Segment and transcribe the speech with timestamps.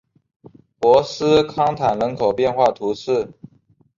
[0.79, 3.29] 博斯康坦人口变化图示